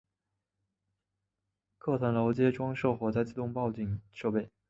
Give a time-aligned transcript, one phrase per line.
[1.77, 4.49] 各层楼皆装设火灾自动警报设备。